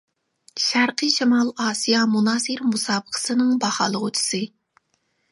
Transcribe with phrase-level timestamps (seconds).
[0.67, 4.41] شەرقىي شىمال ئاسىيا مۇنازىرە مۇسابىقىسىنىڭ باھالىغۇچىسى.